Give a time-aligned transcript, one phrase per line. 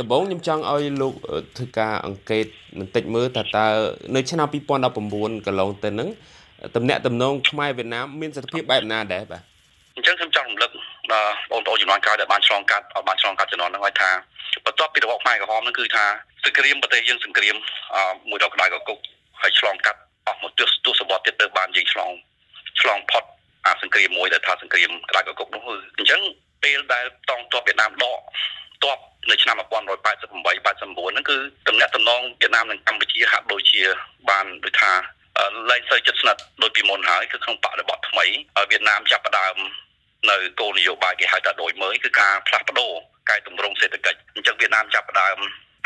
[0.00, 1.14] ដំបូងខ្ញុំចង់ឲ្យលោក
[1.56, 2.46] ធ្វើការអង្កេត
[2.78, 3.66] បន្តិចមើលថាតើ
[4.14, 4.48] នៅឆ្នាំ
[4.96, 6.08] 2019កន្លងទៅហ្នឹង
[6.76, 9.42] តំណែងតំណងខ្មែរវៀតណាមមានស្ថិរភាពបែបណាដែរបាទ
[9.96, 10.70] អញ្ចឹងខ្ញុំចង់រំលឹក
[11.12, 14.10] ដល់បងប្អូនជំនាន់ក្រោយដែលបានឆ្លងកាត់បានឆ្លងកាត់ជំនាន់ហ្នឹងឲ្យថា
[14.66, 16.04] បន្ទាប់ពីរបបខ្មែរក្រហមហ្នឹងគឺថា
[16.44, 17.56] សង្គ្រាមប្រទេសយើងសង្គ្រាម
[18.30, 18.98] មួយដកក្តៅកគុក
[19.40, 22.10] ហើយឆ្លងកាត់អស់មកទស្សទស្សវត្សទៀតទៅបានយើងឆ្លង
[22.80, 23.24] ឆ្លងផុត
[23.66, 25.62] អាសង្គ្រាមមួយដែលថាសង្គ្រាមក្តៅកគុកនោះ
[25.98, 26.20] អញ្ចឹង
[26.62, 28.20] ពេលដែលតងទ័ពវៀតណាមដក
[28.84, 28.98] ទ័ព
[29.30, 31.36] នៅឆ្នាំ1988 89ហ្នឹងគឺ
[31.68, 33.82] តំណែងតំណងវៀតណាមនិងកម្ពុជាហាក់ដូចជា
[34.30, 34.92] បានដូចថា
[35.70, 38.26] លែងសូវជិតស្និទ្ធដូចពីមុនហើយគឺក្នុងបរិបទថ្មី
[38.70, 39.56] វៀតណាមចាប់ផ្ដើម
[40.30, 42.92] នៅគោលនយោបាយគេហៅថាដូចមើលគឺការផ្លាស់ប្ដូរ
[43.30, 45.36] កែតម្រង់សេដ្ឋកិច្ចអញ្ចឹងវៀតណាមចាប់ផ្ដើម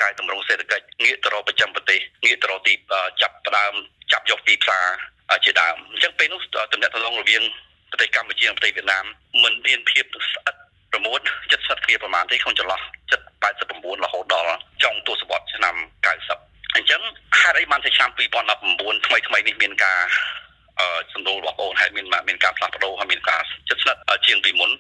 [0.03, 2.73] កែតម្រង់សេដ្ឋកិច្ចងាកទៅរកប្រចាំប្រទេសងាកទៅរកទី
[3.23, 3.73] ចាប់ផ្ដើម
[4.13, 4.87] ចាប់យកទីផ្សារ
[5.45, 6.41] ជាដើមអញ្ចឹងពេលនោះ
[6.73, 7.43] តំណែងតំណងរវាង
[7.91, 9.05] ប្រទេសកម្ពុជានិងប្រទេសវៀតណាម
[9.43, 10.55] មិនមានភាពស្អិត
[10.93, 11.19] ប្រមូល
[11.51, 12.81] ចិត្តសិតគ្នាប្រមាណទេក្នុងចន្លោះ
[13.39, 14.53] 79រហូតដល់
[14.83, 15.75] ចុងទសវត្សរ៍ឆ្នាំ
[16.25, 17.03] 90អញ្ចឹង
[17.41, 20.01] ហេតុអីបានតែឆ្នាំ2019ថ្មីថ្មីនេះមានការ
[20.81, 24.71] អឺសំដៅរបស់បងហើយមានមានការផ្លាស់ប្ដូរហើយមានការចិត្តស្និទ្ធជាងពីមុន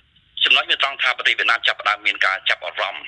[0.44, 3.04] ចំណុចមានត្រង់ថាប្រទេសវៀតណាមចាប់ផ្ដើមមានការចាប់អារម្មណ៍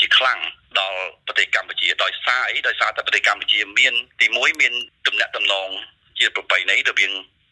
[0.00, 0.38] ជាខ្លាំង
[0.80, 4.74] ដល់ប្រទេសកម្ពុជាដោយសារអីដោយសារតែប្រទេសកម្ពុជាមានទី1មាន
[5.06, 5.68] ទំនាក់ទំនង
[6.18, 7.43] ជាប្របីណីរវាងបក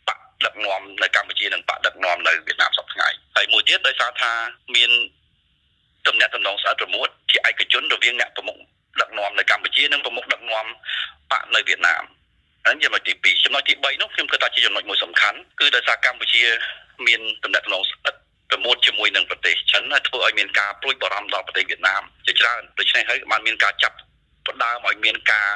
[0.47, 4.33] ដឹកនាំនៅកម្ពុជានិងបកដឹកនាំនៅវៀតណាមសពថ្ងៃហើយមួយទៀតដោយសារថា
[4.77, 4.91] មាន
[6.07, 8.57] ទំនាក់ទំនងស្អិតរមួតជាឯកជនរវាងអ្នកប្រមុខ
[9.01, 10.67] ដឹកនាំនៅកម្ពុជានិងប្រមុខដឹកនាំ
[11.33, 12.05] បកនៅវៀតណាម
[12.65, 16.43] ហើយចំណុចទី2ចំណុចទី3នោះខ្ញុំគិតថាជាចំណុចមួយសំខាន់គឺដោយសារកម្ពុជា
[17.07, 18.15] មានទំនាក់ទំនងស្អិត
[18.51, 23.97] ប្រមូលជាមួយនឹងប្រទេសចិនហើយធ្វើឲ្យមានការព្រួយបារម្ភដល់ប្រទេសវៀតណាមជាច្រើនដូច្នេះហើយបានមានការចាប់
[24.47, 25.51] ផ្ដើមឲ្យមានការ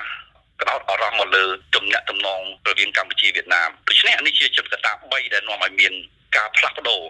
[0.61, 5.93] ក្តោតអារម្មណ៍មកលើទំនាក់ទំនងរវាងកម្ពុជាវៀតណាមដូច្នេះនេះជាចំណុចកត្តា3ដែលនាំឲ្យមាន
[6.37, 7.03] ការផ្លាស់ប្ដូរ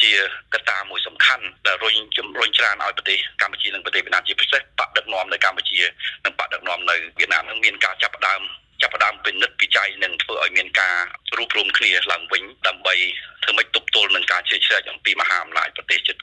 [0.00, 0.12] ជា
[0.54, 5.80] កត្តាមួយសំខាន់ដែលរុញជំរុញច្រានឲ្យប្រទេសកម្ពុជានិងប្រទេសវៀតណាមជាពិសេសបដដឹកនាំនៅកម្ពុជា
[6.24, 8.40] និងបដដឹកនាំនៅវៀតណាមនឹងមានការចាប់ផ្ដើម
[8.82, 10.96] ចាប់ផ្ដើមពិនិត្យពិច័យនិងធ្វើឲ្យមានការ
[11.36, 12.94] រួបរวมគ្នាឡើងវិញដើម្បី
[13.42, 16.16] ធ្វើម៉េចទប់ទល់នឹងការជិះឆ្លាច់អំពីមហាអំណាចប្រទេសជិត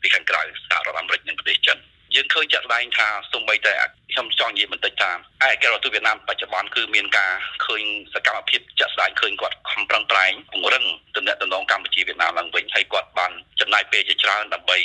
[0.00, 1.78] ពីខាងក្រៅសហរដ្ឋអាមេរិកនិងប្រទេសចិន។
[2.14, 3.72] យើងឃើញចាក់ស្ដែងថាសូម្បីតែ
[4.12, 5.10] ខ្ញុំចង់និយាយបន្តិចថា
[5.46, 7.32] ឯកការរដ្ឋវៀតណាមបច្ចុប្បន្នគឺមានការ
[7.66, 7.82] ឃើញ
[8.14, 10.84] សកម្មភាពចាក់ស្ដែងឃើញគាត់ខំប្រឹងប្រែងពង្រឹង
[11.16, 14.78] ទំនាក់ទំនងកម្ពុជាវៀតណាមឡើងវិញហើយគាត់បានចំណាយពេលជាច្រើនដើម្បី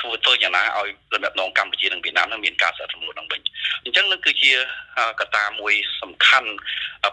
[0.00, 3.40] ធ្វើធ្វើយ៉ាងណាឲ្យទំនាក់ទំនងកម្ពុជានិងវៀតណាមនឹងមានការស្អិតរមួតឡើងវិញ
[3.84, 4.52] អញ្ចឹងនឹងគឺជា
[5.20, 6.50] កត្តាមួយសំខាន់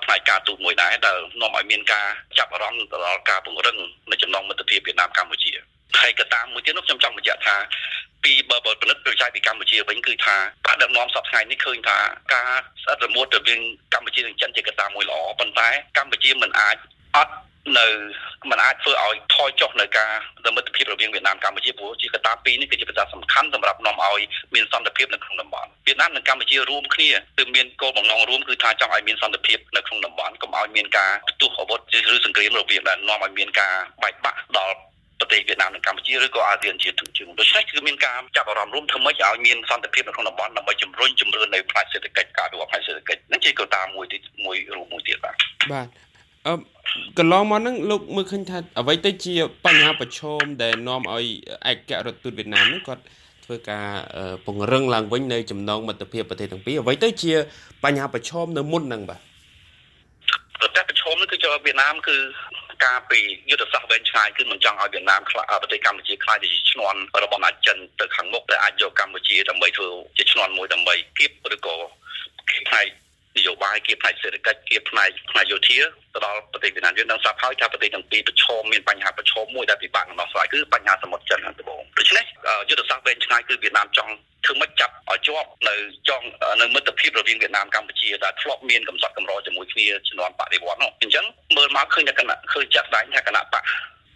[0.04, 2.08] ផ្នែកការទូតមួយដែរដែលនាំឲ្យមានការ
[2.38, 3.78] ចាប់អារម្មណ៍ទៅដល់ការពង្រឹង
[4.10, 5.52] នៃចំណងមិត្តភាពវៀតណាមកម្ពុជា
[6.00, 7.56] ហើយកត្តាមួយទៀតនោះខ្ញុំចង់បញ្ជាក់ថា
[8.24, 10.36] ពីបើបើពិនិត្យប្រចាំពីកម្ពុជាវិញគឺថា
[10.68, 11.98] ការដឹកនាំសពថ្ងៃនេះឃើញថា
[12.34, 12.52] ការ
[12.84, 13.60] ស្អិតរមួតរវាង
[13.94, 16.76] កម្ពុជានិងចិនជាកត្តាមួយល្អប៉ុន្តែកម្ពុជាមិនអាច
[17.16, 17.34] អត់
[17.78, 17.88] នៅ
[18.50, 20.12] มันអាចធ្វើឲ្យថយចុះនៅការ
[20.56, 24.22] មិត្តភាពរវាងវៀតណាមកម្ពុជាព្រោះជាកត្តាពីរនេះគឺជាកត្តាសំខាន់សម្រាប់នាំឲ្យ
[24.54, 31.80] មានសន្តិភាពនៅក្នុងតំបន់វៀតណាមនិងកម្ពុជារួមគ្នាគឺមានគោលបំណងរួមគឺថាចង់ឲ្យមានសន្តិភាពនៅក្នុងតំបន់កុំឲ្យមានការផ្ទុះអាវុធ
[32.14, 34.76] ឬសង្គ្រាមរវាងដែលនាំឲ្យមានការបែកបាក់ដល់
[35.20, 45.36] ប្រទេសវៀតណាមនិងកម្ពុជាឬក៏អាស៊ានជាទូជើងដូច្នេះគឺមានការចាប់អារម្មណ៍រួមធ្វើម៉េចឲ្យមានសន្តិភាពនៅក្នុងតំបន់ដើម្បីជំរុញជំរឿននៅផ្នែកសេដ្ឋកិច្ចការវិវត្តផ្នែកសេដ្ឋកិច្ចនឹងជាកត្តាមួយទីមួយរួមមួយទៀតបាទ
[45.74, 45.88] បាទ
[46.48, 46.54] អឺ
[47.20, 51.26] កន្លងមកហ្នឹងលោកមើលឃើញថាអ្វីទៅជាបញ្ហាប្រឈមដែលនាំឲ្យ
[51.72, 53.04] ឯករដ្ឋទូតវៀតណាមហ្នឹងគាត់
[53.46, 53.88] ធ្វើការ
[54.46, 57.34] ពង្រឹងឡើងវិញនៅចំណងមិត្តភាពប្រទេសទាំងពីរអ្វីទៅជា
[57.84, 59.22] បញ្ហាប្រឈមនៅមុនហ្នឹងបាទ
[60.76, 62.16] តែប្រឈមនេះគឺជាវៀតណាមគឺ
[62.84, 63.20] ការពី
[63.50, 71.76] យុទ្ធសាស្ត្រវែងឆ្ងាយគឺមិនចង់ឲ្យវៀតណាមខ្លាចប្រទេសកម្ពុជាខ្លាចជាឈ្នន់របស់អាចិនទៅខាងមុខដែលអាចយកកម្ពុជាដើម្បីធ្វើជាឈ្នន់មួយដើម្បីគៀបឬក៏
[72.70, 72.88] ផ្នែក
[73.38, 75.78] នយោបាយគៀបផ្នែកសេដ្ឋកិច្ចគៀបផ្នែកផ្នែកយោធា
[76.14, 82.26] ទៅដល់ប្រទេសវៀតណាមយើងនឹងស្រាប់ហើយថាប្រទេសទាំងពីរប្រឈមមានបញ្ហាប្រឈមមួយដែលពិបាកនឹងដោះស្រាយគឺបញ្ហាសមុទ្រចិនខាងត្បូងដូច្នេះ
[82.70, 84.14] យុទ្ធសាស្ត្រវែងឆ្ងាយគឺវៀតណាមចង់
[84.46, 85.76] ធ្វើម៉េចចាប់ឲ្យជាប់នៅ
[86.10, 86.26] ចង់
[86.62, 90.95] នៅមិត្តភាពរវាងវៀតណាមកម្ពុជាដែលធ្លាប់មានកំសត់កំរជាមួយគ្នាជំនាន់បដិវត្តនោះអញ្ចឹង
[91.76, 93.64] មើលមកឃើញតែគណៈឃើញចាក់ស្ដែងថាគណៈបក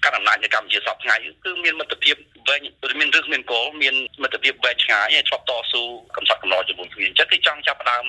[0.05, 2.15] កាន់អំណាចនៅកម្ពុជាសពថ្ងៃគឺមានមិត្តភាព
[2.47, 2.61] វែង
[2.99, 5.81] មានរឹសមានគោលមានមិត្តភាពវែងឆ្ងាយហើយធ្លាប់តស៊ូ
[6.15, 8.03] កំសត់កំណត់ជាមួយគ្នាអញ្ចឹងគឺចង់ចាប់ផ្ដើម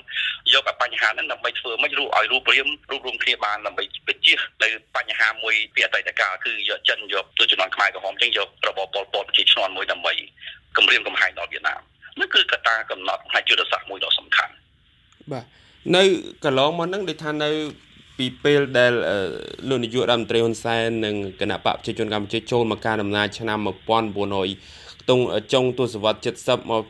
[0.55, 10.13] យកអាបញ្ហាហ្នឹងដើម្បីធ្វើមិនរូបឲ្យរូបរាងរូបរួមគ្នាបានដើម្បីបញ្ជានៅបញ្ហាមួយពីអតីតកាលគឺយកចិនយកទៅជំនាន់ខ្មែរក្រហមអញ្ចឹងយករបបប៉ុលពតជាឈ្នន់មួយដើម្បី
[10.77, 11.81] គម្រាមកំហែងដល់វៀតណាម
[12.21, 14.53] នោះគឺកត្តាកំណត់ផ្នែកយុទ្ធសាស្ត្រមួយដ៏សំខាន់
[15.33, 15.45] បាទ
[15.97, 16.03] នៅ
[16.45, 17.51] កន្លងមកហ្នឹងដូចថានៅ
[18.21, 18.93] ពីពេលដែល
[19.69, 23.59] លោកនាយករដ្ឋមន្ត្រីហ៊ុនសែននិងគណៈបកប្រជាជនកម្ពុជាចូលមកការដំណើរឆ្នាំ
[24.35, 25.21] 1900ទង
[25.53, 26.85] ចុងទសវត្សរ៍70មក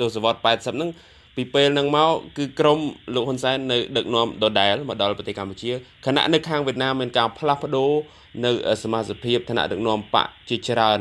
[0.00, 0.90] ទសវត្សរ៍80ហ្នឹង
[1.36, 2.78] ពីពេលហ្នឹងមកគឺក្រម
[3.14, 5.70] លោកហ៊ុនសែននៅដឹកនាំដដែលមកដល់ប្រទេសកម្ពុជា
[6.06, 7.92] ខណៈនៅខាងវៀតណាមមានការផ្លាស់ប្ដូរ
[8.44, 8.50] នៅ
[8.82, 10.98] សមាជិកភាពឋានៈដឹកនាំបកជាច្រើន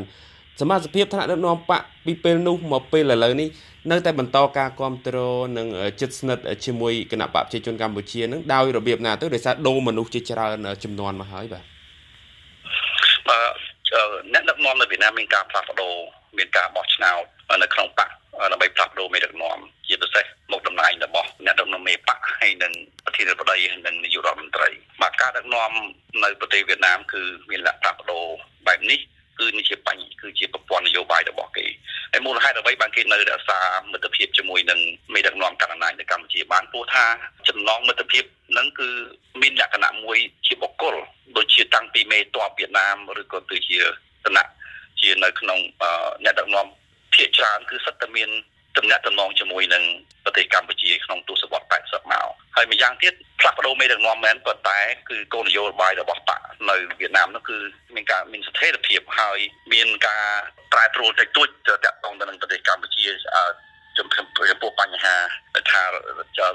[0.62, 3.50] សមាជិកថ្នាក់ដឹកនាំបកពីពេលនោះមកពេលឥឡូវនេះ
[3.92, 5.68] នៅតែបន្តការគ្រប់គ្រងនិង
[6.02, 11.63] ចិត្តស្និទ្ធជាមួយគណៈបកប្រជាជនកម្ពុជានឹងដោយរបៀបណាទៅដោយសារដូរមនុស្សជាច្រើនចំនួនមកហើយបាទ
[14.34, 15.94] អ្នកដឹកនាំនៅវៀតណាមមានការផ្លាស់ប្ដូរ
[16.38, 17.24] មានការបោះឆ្នោត
[17.63, 18.10] នៅក្នុងបក
[18.51, 22.74] ដើម្បីផ្លាស់ប្ដូរមេដឹកនាំជាពិសេសមុខតំណែងរបស់អ្នកដឹកនាំមេបកហើយនិង
[23.06, 24.69] ប្រធានាធិបតីនិងនាយករដ្ឋមន្ត្រី
[25.01, 25.72] បាទការដឹកនាំ
[26.24, 28.25] នៅប្រទេសវៀតណាមគឺមានលក្ខណៈផ្លាស់ប្ដូរ
[28.68, 29.00] បែបនេះ
[29.40, 31.66] គឺនេះជាបញ្ញគឺជាប្រព័ន្ធនយោបាយរបស់គេ
[32.12, 33.60] ហើយមូលហេតុអ្វីបានគេនៅរក្សា
[33.92, 34.80] មិត្តភាពជាមួយនឹង
[35.14, 37.06] មេដឹកនាំកណ្ដាលអំណាចនៅកម្ពុជាបានពោលថា
[37.48, 38.90] ចំណងមិត្តភាពហ្នឹងគឺ
[39.42, 40.18] មានលក្ខណៈមួយ
[40.48, 40.96] ជាបុគ្គល
[41.38, 43.78] ដូចជាតាំងពីមេតបវៀតណាមឬក៏ទៅជា
[44.26, 44.46] ឋានៈ
[45.02, 45.60] ជានៅក្នុង
[46.24, 46.66] អ្នកដឹកនាំ
[47.16, 48.30] ភាគច្រើនគឺសិតតែមាន
[48.78, 49.84] ទំនាក់ទំនងជាមួយនឹង
[50.24, 54.80] ប្រទេសកម្ពុជាក្នុងទសវត្សរ៍80មក ហើយម្យ៉ាងទៀតផ្លាស់ប្ដូរមេដឹកនាំមែនប៉ុន្តែ
[55.10, 57.57] គឺគោលនយោបាយរបស់បកនៅវៀតណាមនោះគឺ
[57.96, 59.40] មានការមានស្ថិរភាពហើយ
[59.74, 60.25] មានការ
[60.74, 63.06] ប្រែប្រួលតិចតួចទៅតាក់ទងទៅនឹងប្រទេសកម្ពុជា
[63.98, 64.07] ចំ
[64.62, 65.16] ពោះបញ្ហា
[65.72, 65.88] ថារ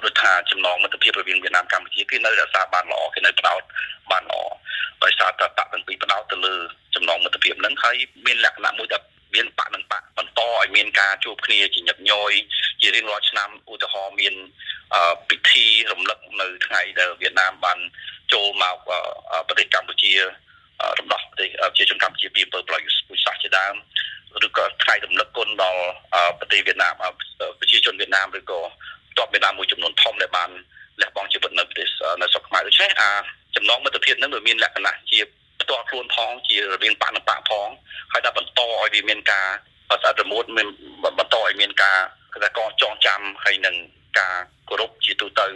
[0.05, 3.63] ដ្ឋថាចំណងមិត្តភាពរវាងវៀតណាមកម្ពុជាគឺនៅរក្សាបានល្អគឺនៅផ្ដោត
[4.11, 4.41] បានល្អ
[5.03, 6.55] ដោយសារតែបកទាំងពីរផ្ដោតទៅលើ
[6.95, 7.97] ចំណងមិត្តភាពហ្នឹងហើយ
[8.27, 9.03] មានលក្ខណៈមួយដែល
[9.35, 12.33] មានបកនឹងបកបន្តឲ្យមានការជួបគ្នាជាញឹកញយ
[12.81, 14.35] ជារៀងរាល់ឆ្នាំឧទាហរណ៍មាន
[15.29, 17.79] ពិធីរំលឹកនៅថ្ងៃដែលវៀតណាមបាន
[18.33, 18.77] ចូលមក
[19.47, 20.13] ប្រទេសកម្ពុជា
[20.99, 23.75] រំដោះប្រទេសប្រជាជនកម្ពុជាពីអំពើប្រល័យពូជសាសន៍ជាដើម
[24.47, 25.83] ឬក៏ថ្ងៃរំលឹកគុណដល់
[26.39, 26.95] ប្រទេសវៀតណាម
[27.59, 28.61] ប្រជាជនវៀតណាមឬក៏
[29.19, 30.51] តបវៀតណាមមួយចំនួនធំដែលបាន
[31.01, 31.89] លះបង់ជីវិតនៅប្រទេស
[32.21, 33.11] នៅស្រុកខ្មែរដូច្នេះអា
[33.57, 35.19] ចំណងមិត្តភាពនឹងវាមានលក្ខណៈជា
[35.61, 37.69] ផ្ទាល់ខ្លួនផងជារវាងបកនិងបកផង
[38.13, 39.49] ហើយដល់បន្តឲ្យវាមានការ
[39.91, 40.69] អត់រមូតមាន
[41.19, 41.99] បន្តឲ្យមានការ
[42.33, 43.77] គេថាកងចងចាំហើយនឹង
[44.19, 44.35] ការ
[44.69, 45.47] គោរពជាទូទៅ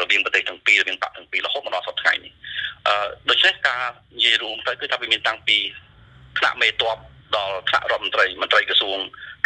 [0.00, 2.32] រវាងប្រទេសទាំងពីររវាងបកទាំងពីររហូតមកដល់សប្តាហ៍ថ្ងៃនេះ
[2.86, 3.82] អឺដូច្នេះការ
[4.16, 5.58] និយាយរួមទៅគឺថាវាមានតាំងពី
[6.38, 6.98] ថ្នាក់មេតប
[7.36, 8.98] ដល់ថ្នាក់រដ្ឋមន្ត្រីមន្ត្រីក្រសួង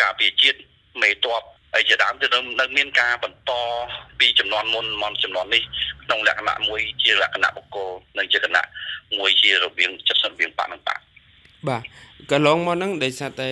[0.03, 0.59] ការពារជាតិ
[1.03, 1.43] មេតប
[1.75, 2.27] ហើយជាដើមទៅ
[2.61, 3.53] នៅមានការបន្ត
[4.21, 5.63] ពីចំនួនមុនមកចំនួននេះ
[6.05, 8.67] ក្នុងលក្ខណៈមួយជាលក្ខណៈបុគ្គលនិងជាលក្ខណៈ
[9.19, 11.03] មួយជារវាងចិត្តរវាងបាក់និងបាក់
[11.69, 11.83] បាទ
[12.31, 13.49] កន្លងមកហ្នឹងដោយសារតែ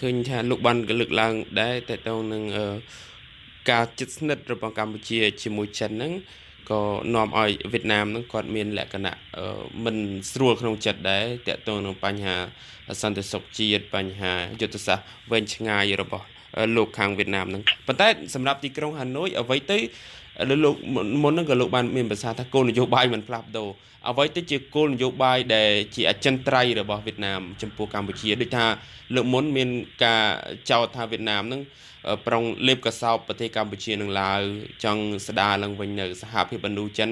[0.00, 2.42] ឃើញថាលោកបានលើកឡើងដែរតើតើនឹង
[3.70, 6.12] ការជិតស្និទ្ធរបស់កម្ពុជាជាមួយចិនហ្នឹង
[6.70, 6.80] ក៏
[7.14, 9.16] នាំឲ្យវៀតណាមហ្នឹងគាត់មានលក្ខណៈ
[9.84, 9.96] មិន
[10.32, 12.36] ស្រួលក្នុងចិត្តដែរតើតើនឹងបញ្ហា
[13.02, 16.26] សន្តិសុខជាតិបញ្ហាយុទ្ធសាស្ត្រវែងឆ្ងាយរបស់
[16.76, 19.78] លោកខាងវៀតណាមហ្នឹងប៉ុន្តែសម្រាប់ទីក្រុងហាណូយអ្វីទៅ
[20.64, 20.76] លោក
[21.22, 23.68] មុនហ្នឹងក៏លោកបានមានប្រសាសន៍ថាគោលនយោបាយមិនផ្លាស់ប្ដូរ
[24.08, 28.66] អ្វីទៅជាគោលនយោបាយដែលជាអចិន្ត្រៃយ៍របស់វៀតណាមចំពោះកម្ពុជាដូចថា
[29.14, 29.68] លើកមុនមាន
[30.04, 30.24] ការ
[30.70, 31.60] ចោទថាវៀតណាមហ្នឹង
[32.26, 34.40] ប្រុងលេបកសោបប្រទេសកម្ពុជានឹងឡើយ
[34.84, 37.10] ចង់ស្ដារឡើងវិញនៅសហភាពអនុចិន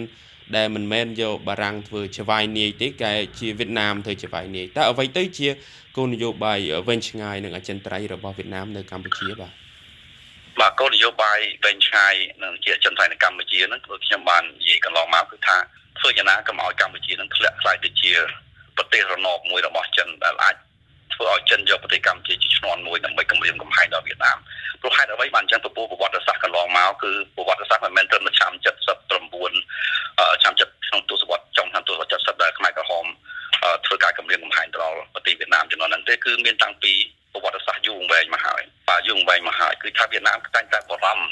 [0.56, 5.48] ដែលមិនមែនយកបារាំងធ្វើច្បាយនាយទេតែជាវៀតណាមធ្វើច្បាយនាយតើអ្វីទៅជា
[5.96, 6.58] គោលនយោបាយ
[6.88, 9.52] វែងឆ្ងាយនិងអចិន្ត្រៃយ៍របស់វៀតណាមនៅកម្ពុជាបាទ
[10.58, 15.56] បាទគោលនយោបាយវែងឆ្ងាយនិងជាអចិន្ត្រៃយ៍នៅកម្ពុជាហ្នឹងគឺខ្ញុំបាននិយាយកន្លងមកគឺថា
[15.98, 18.12] ធ្វើយ៉ាងណាកុំឲ្យកម្ពុជានឹងធ្លាក់ខ្លាយទៅជា
[18.76, 20.54] ប្រទេសរណបមួយរបស់ចិនដែលអាច
[21.14, 24.38] ធ្វើឲ្យចិនយកប្រទេសកម្ពុជាជាឈ្នន់មួយដើម្បីគម្រាមកំហែងដល់វៀតណាម
[24.80, 28.09] ព្រោះហេតុអ្វីបានចឹងពពោះប្រវត្តិសាស្ត្រកន្លងមកគឺប្រវត្តិសាស្ត្រមិនមែនត្រឹមតែឆ្នាំ
[40.00, 41.22] ថាវៀតណាមតែងតែបារម្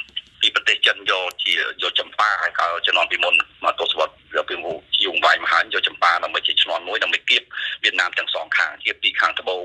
[0.41, 3.35] ភពីប្រទេសចិនយកជាយកចម្ប៉ាហើយក៏ជំនាន់ពីមុន
[3.65, 7.43] មកទសវត្សរ៍ពីមុនយូរវាយមកហើយយកចម្ប៉ាដើម្បីជាជំនាន់មួយដើម្បីគៀប
[7.83, 9.65] វៀតណាមទាំងសងខាងគៀបពីខាងត្បូង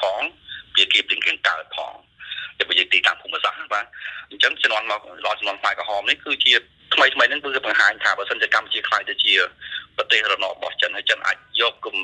[0.00, 0.20] ផង
[0.76, 1.92] វាគៀបពីខាងកើតផង
[2.58, 3.86] តែបើនិយាយទីតាំងភូមិសាស្ត្របាទ
[4.30, 6.52] អញ្ចឹងជំនាន់មកដល់ជំនាន់ខ្មែរក្រហមនេះគឺជា
[6.94, 9.34] ថ្មីថ្មីហ្នឹងគឺបង្ហាញថាបើសិនជាកម្ពុជាខ្លាយទៅជា
[9.96, 11.96] ប្រទេសរណបរបស់ចិនហើយចិនអាចយកគំ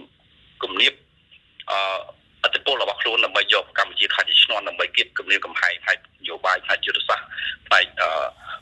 [0.63, 0.93] គំនាប
[1.71, 1.79] អឺ
[2.45, 7.27] អតិពលរបស់ខ្លួនដើម្បីយកកម្ពុជាខ្លាចជាឈ្នន់ដើម្បីគៀបគំរាមកំហែងផ្នែកនយោបាយផ្នែកយុទ្ធសាស្ត្រ
[7.67, 7.85] ផ្នែក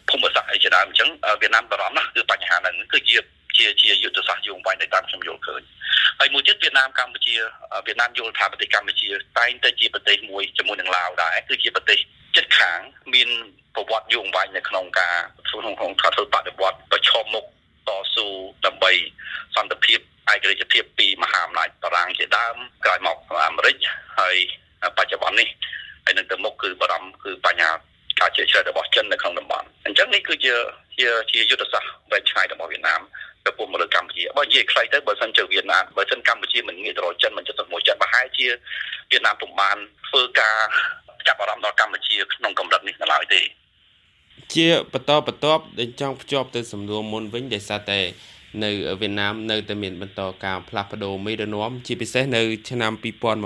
[0.09, 3.17] ភូមិសាស្ត្រអីជាដើមអញ្ចឹងវៀ តណាមបារម្ភណាស់គឺបញ្ហាហ្នឹងគឺជា
[3.57, 5.63] ជាជាយុទ្ធសាស្ត្រយូរវែងដែលតាមខ្ញុំយល់ឃើញ
[6.19, 7.35] ហើយមួយទៀតវៀតណាមកម្ពុជា
[7.87, 11.99] វៀតណាមយល់ថាប្រទេសកម្ពុជាតែងតែជាប្រទេសមួយជាមួយនឹងឡាវដែរគឺជាប្រទេស
[12.37, 12.81] ជិតខាង
[13.15, 13.29] មាន
[13.75, 15.17] ប្រវត្តិយូរវែងនៅក្នុងការ
[15.49, 17.45] ធ្វើក្នុងការធ្វើបដិវត្តប្រឈមមុខ
[17.89, 18.27] តស៊ូ
[18.67, 18.93] ដើម្បី
[19.57, 19.99] សន្តិភាព
[20.33, 23.77] ឯករាជ្យភាពពីមហាអំណាចបារាំងជាដើមក្រោយមកអាមេរិក
[24.19, 24.37] ហើយ
[24.97, 25.49] បច្ចុប្បន្ននេះ
[26.05, 27.73] ហើយនឹងទៅមុខគឺបារម្ភគឺបញ្ហា
[28.21, 30.55] ការជឿជ្រៅរបស់ចិននៅក្នុងតំបន់អ ញ្ចឹងនេះគឺជា
[30.99, 33.01] ជាជាយុទ្ធសាស្ត្រវែងឆ្ងាយរបស់វៀតណាម
[33.47, 38.47] ទៅពុំមកលើកម្ពុជាបើនិយាយខ្លីទៅបើសិនជាវៀតណាមបើសិនកម្ពុជាមិនងាកទៅរកចិនមិនចិត្តមួយចិនប្រហែលជា
[39.11, 39.77] វៀតណាមពុំបាន
[40.09, 40.57] ធ្វើការ
[41.27, 43.41] ចាប់អារម្មណ៍ដល់កម្ពុជាក្នុងកម្រិតនេះឡើយទេ
[44.55, 48.01] ជាបន្តបន្ទាប់ដែលចង់ភ្ជាប់ទៅសំណួរមុនវិញដោយសារតែ
[48.65, 52.93] នៅវៀតណាមនៅតែមានបន្តការផ្លាស់ប្ដូរមេដឹកនាំជាពិសេសនៅឆ្នាំ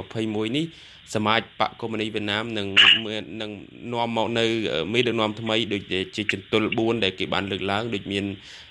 [0.00, 0.66] 2021នេះ
[1.14, 2.68] សមាជបកកុម្មុយនីវៀតណាមនឹង
[3.40, 3.50] នឹង
[3.92, 4.44] នាំមកនៅ
[4.92, 5.82] មេដឹកនាំថ្មីដូច
[6.16, 8.24] ជាចន្ទុល4ដែលគេបានលើកឡើងដូចមាន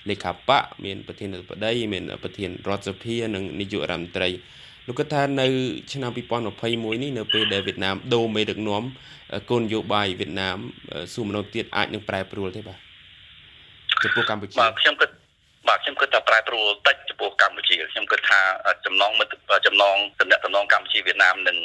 [0.10, 4.30] លេខាបកមានប្រធានាធិបតីមានប្រធានរដ្ឋសភានិងនាយករដ្ឋមន្ត្រី
[4.90, 5.48] លោកគាត់ថានៅ
[5.92, 8.84] ឆ្នាំ2021នេះនៅពេលដែលវៀតណាមដូរមេដឹកនាំ
[9.50, 10.58] គោលនយោបាយវៀតណាម
[11.14, 12.78] សួរមនុស្សទៀតអាចនឹងប្រែប្រួលទេបាទ
[14.04, 15.10] ចំពោះកម្ពុជាបាទខ្ញុំគិត
[15.68, 18.40] បាទខ្ញុំគិតថាប្រែប្រួលតិចចំពោះកម្ពុជាខ្ញុំគិតថា
[18.86, 19.34] ចំណងមិត្ត
[19.66, 21.58] ចំណងតំណែងតំណងកម្ពុជាវៀតណាមនឹង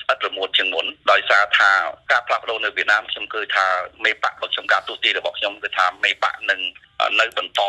[0.00, 1.70] ស្អិតរមួតជាងមុនដោយសារថា
[2.10, 3.66] ការផ្លាស់ប្ដូរនៅវៀតណាមខ្ញុំគឺថា
[4.04, 6.60] មេបករបស់ខ្ញុំការទូទីរបស់ខ្ញុំគឺថាមេបកនឹង
[7.20, 7.62] នៅបន្ត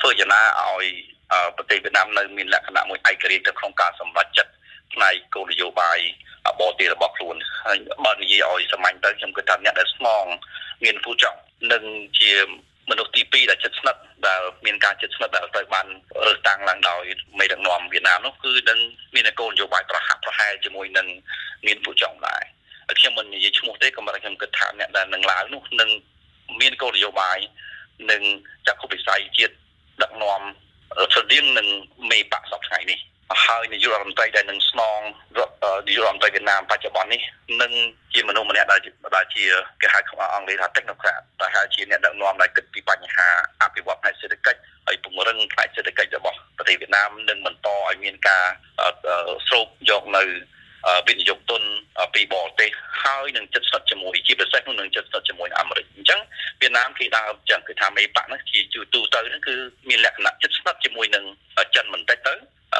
[0.00, 0.86] ធ្វើយ៉ាងណាឲ្យ
[1.56, 4.52] ប្រទេសវៀតណាមនៅមានលក្ខណៈមួយឯករាជ្យទៅក្នុងការសម្រេចចិត្ត
[4.92, 5.98] ផ្នែកគោលនយោបាយ
[6.60, 10.24] បរទេសរបស់ខ្លួនហើយបើនិយាយឲ្យសាមញ្ញទៅខ្ញុំគិតថាអ្នកដែលស្មង
[10.84, 11.38] មានពូចង់
[11.72, 11.82] នឹង
[12.20, 12.32] ជា
[12.90, 15.86] មនុស្សទី2ដែលជិតស្និទ្ធដែលមានការជិតស្និទ្ធដែលត្រូវបាន
[16.26, 17.04] រើសតាំងឡើងដោយ
[17.38, 18.78] មេដឹកនាំវៀតណាមនោះគឺនឹង
[19.14, 21.06] មានគោលនយោបាយប្រហាក់ប្រហែលជាមួយនឹង
[21.66, 22.42] មានពូចង់ដែរ
[22.98, 25.90] ខ្ញុំមិននិយាយឈ្មោះទេក៏មិនខ្ញុំគិតថាអ្នកដែលនឹងឡើងនោះនឹង
[26.60, 27.38] មានគោលនយោបាយ
[28.10, 28.22] នឹង
[28.66, 29.54] ចក្ខុវិស័យជាតិ
[30.02, 30.42] ដឹកនាំ
[31.12, 31.68] ស្រដៀងនឹង
[32.10, 32.98] មេបកសពថ្ងៃនេះ
[33.44, 35.00] ហើយនាយករដ្ឋមន្ត្រីដែលនឹងស្នង
[35.88, 37.22] នាយករដ្ឋមន្ត្រីវៀតណាមបច្ចុប្បន្ននេះ
[37.62, 37.72] នឹង
[38.14, 38.80] ជាមនុស្សម្នាក់ដែល
[39.16, 39.44] ដែលជា
[39.80, 43.28] គេហៅក្នុងអង់គ្លេសថា technocrat ដែលហៅជាអ្នកដឹកនាំដែលគិតពីបញ្ហា
[43.62, 48.44] អភិវឌ្ឍផ្នែកសេដ្ឋកិច្ចហើយពង្រឹងផ្នែកសេដ្ឋកិច្ចរបស់ប្រទេសវៀតណាមនឹងបន្តឲ្យមានការ
[49.48, 50.24] ស្រូបយកនៅ
[51.06, 51.62] វិនិយោគទុន
[52.14, 52.70] ពីបរទេស
[53.02, 55.85] ហើយនឹងចិត្តស្និទ្ធជាមួយជាពិសេសនឹងចិត្តស្និទ្ធជាមួយអាមេរិកអញ្ចឹងវៀត
[56.78, 58.58] ណាមគេដើរចឹងគឺថាមេបកនោះជា
[58.94, 59.54] ទូទៅហ្នឹងគឺ
[59.88, 61.24] មានលក្ខណៈចិត្តស្និទ្ធជាមួយនឹង
[61.74, 62.34] ចិនបន្តិចទៅ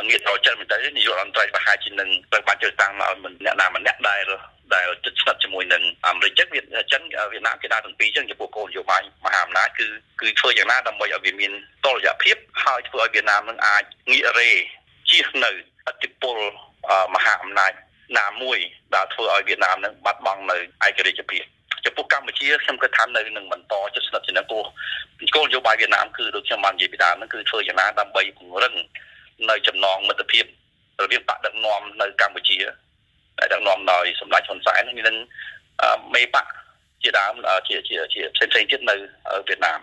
[0.08, 3.12] ងាកទៅចិនបន្តិចនាយករដ្ឋមន្ត្រីប្រហែលជានឹងត្រូវបានជឿតាំងមក
[3.44, 4.24] អ្នកណាម្នាក់ដែល
[4.74, 9.86] ដែលចិត្តស្និទ្ធជាមួយនឹងអាមេរិកចឹងវាចិនវៀតណាមគេដើរទាំងពីរចឹងចំពោះគោលនយោបាយមហាអំណាចគឺ
[10.20, 11.52] គឺធ្វើយ៉ាងណាដើម្បីឲ្យវាមាន
[11.84, 14.50] តុល្យភាពហើយធ្វើឲ្យវៀតណាមនឹងអាចងាករេ
[15.10, 15.50] ជៀសនៅ
[15.88, 16.36] អធិពល
[17.14, 17.72] មហាអំណាច
[18.18, 18.58] ណាមួយ
[18.94, 21.44] ដែលធ្វើឲ្យវៀតណាមនឹងបាត់បង់នៅឯករាជ្យភាព
[21.86, 24.62] ចំពោះកម្ពុជាខ្ញុំគិតថានៅនឹងបន្តជិតស្និទ្ធជានឹងពោះ
[25.34, 28.74] គោលនយោបាយវៀតណាមគឺដូចខ្ញុំបាននិយាយពីដើមហ្នឹងគឺធ្វើយ៉ាងណាដើម្បីពង្រឹង
[29.50, 30.44] នៅចំណងមិត្តភាព
[31.02, 32.58] រវាងបកដឹកនាំនៅកម្ពុជា
[33.38, 35.16] ដែលដឹកនាំដោយសម្ដេចហ៊ុនសែននឹង
[36.14, 36.46] មេបក
[37.02, 37.32] ជាដើម
[37.68, 38.96] ជាជាជាផ្សេងផ្សេងទៀតនៅ
[39.48, 39.78] វៀតណាម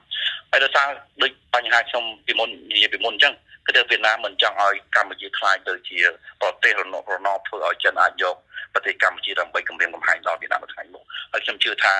[0.53, 0.89] ហើយដោយសារ
[1.21, 3.33] ដូចបញ្ហាខ្ញុំពីមុននិយាយពីមុនអញ្ចឹង
[3.65, 5.99] គឺថាវៀតណាមមិនចង់ឲ្យកម្ពុជាខ្លាចទៅជា
[6.41, 8.35] ប្រទេសរណបរណបធ្វើឲ្យចិនអាចយក
[8.73, 11.93] ប្រទេសកម្ពុជាដើម្បីគម្រាមកំហែងដល់វៀតណាមនៅថ្ងៃមុខហើយខ្ញុំជឿថា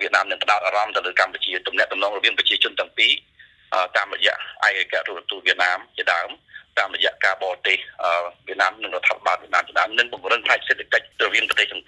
[0.00, 3.12] វៀតណាមនឹងផ្ដោតអារម្មណ៍ទៅលើកម្ពុជាទំនាក់ទំនងរវាងប្រជាជនទាំងពីរ
[3.96, 4.34] តាមរយៈ
[4.66, 6.28] ឯកការទូតវៀតណាមជាដើម
[6.78, 7.78] តាមរយៈការបរទេស
[8.46, 11.84] វៀតណាមនិងរដ្ឋាភិបាលវៀតណាមជាដើមនឹងបង្រឹងផ្នែកសេដ្ឋកិច្ចរវាងប្រទេសទាំង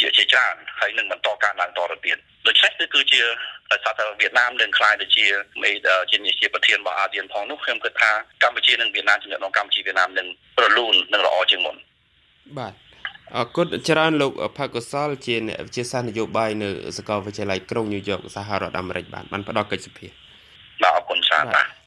[0.00, 2.16] ជាជាច្រើនហើយនឹងបន្តកើនឡើងតទៅទៀត
[2.46, 3.20] ដូច្នេះគឺគឺជា
[3.70, 5.26] ដោយសារតែវៀតណាមនឹងខ្លាយទៅជា
[5.62, 5.70] មេ
[6.10, 8.10] ជាជាប្រធានរបស់អាស៊ានផងនោះខ្ញុំគិតថា
[8.42, 10.26] កម្ពុជានិងវៀតណាមចំណងកម្ពុជាវៀតណាមនឹង
[10.62, 11.76] រលូននិងល្អជាងមុន
[12.58, 12.74] បាទ
[13.36, 20.06] អរគុណច្រើនលោកផាកុសលជាអ្នកវិទ្យាសាស្ត្រនយោបាយនៅសាកលវិទ្យាល័យក្រុងញូវយ៉កសហរដ្ឋអាមេរិកបាទបានផ្ដល់កិច្ចសភា
[20.82, 21.66] បាទអរគុណច្រើនបាទ